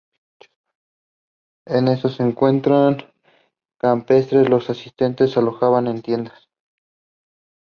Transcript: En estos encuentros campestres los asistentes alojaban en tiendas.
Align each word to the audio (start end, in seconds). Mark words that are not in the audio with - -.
En 1.67 1.87
estos 1.87 2.19
encuentros 2.21 3.05
campestres 3.77 4.49
los 4.49 4.71
asistentes 4.71 5.37
alojaban 5.37 5.85
en 5.85 6.01
tiendas. 6.01 6.49